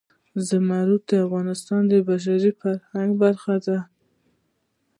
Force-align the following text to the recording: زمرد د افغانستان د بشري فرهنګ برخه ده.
زمرد 0.47 1.01
د 1.09 1.11
افغانستان 1.25 1.81
د 1.87 1.93
بشري 2.09 2.51
فرهنګ 2.59 3.09
برخه 3.23 3.55
ده. 3.65 3.77